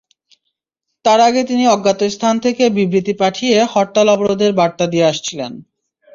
[1.05, 5.51] তার আগে তিনি অজ্ঞাত স্থান থেকে বিবৃতি পাঠিয়ে হরতাল-অবরোধের বার্তা দিয়ে আসছিলেন।